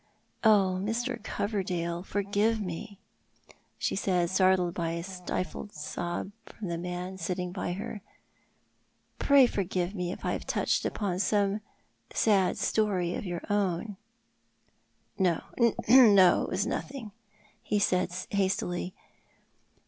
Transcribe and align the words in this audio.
Oh, 0.43 0.79
Mr. 0.81 1.21
Coverdale, 1.23 2.01
forgive 2.01 2.59
me," 2.59 2.97
she 3.77 3.95
said, 3.95 4.31
startled 4.31 4.73
by 4.73 4.93
a 4.93 5.03
stifled 5.03 5.73
sob 5.73 6.31
from 6.47 6.69
the 6.69 6.77
man 6.79 7.19
sitting 7.19 7.51
by 7.51 7.73
her 7.73 7.97
side; 8.03 8.17
"pray 9.19 9.45
forgive 9.45 9.93
me 9.93 10.11
if 10.11 10.25
I 10.25 10.31
have 10.33 10.47
touched 10.47 10.85
upon 10.85 11.19
some 11.19 11.61
sad 12.11 12.57
story 12.57 13.13
of 13.13 13.27
your 13.27 13.43
own" 13.47 13.95
"No, 15.19 15.43
no; 15.87 16.45
it 16.45 16.49
was 16.49 16.65
nothing," 16.65 17.11
he 17.61 17.77
said, 17.77 18.11
hastily. 18.31 18.95